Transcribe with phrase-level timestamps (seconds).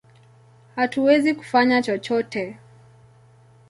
[0.75, 2.57] Hatuwezi kufanya chochote!